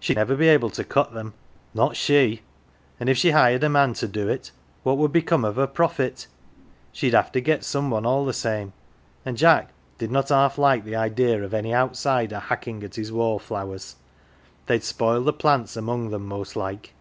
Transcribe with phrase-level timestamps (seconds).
[0.00, 1.32] She'd never be able to cut them,
[1.74, 2.42] not she!
[2.98, 4.50] And if she hired a man to do it,
[4.82, 6.26] what would be come of her pro fit?
[6.92, 8.72] SheMhave to get some one all the same,
[9.24, 13.94] and Jack did not half like the idea of any outsider hacking at his wallflowers
[14.66, 16.92] they'd spoil the plants among them, most like.